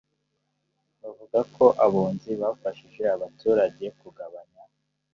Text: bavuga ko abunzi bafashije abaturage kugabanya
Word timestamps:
bavuga 1.01 1.39
ko 1.55 1.65
abunzi 1.85 2.31
bafashije 2.41 3.03
abaturage 3.15 3.85
kugabanya 3.99 4.63